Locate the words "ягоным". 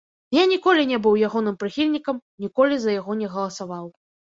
1.29-1.61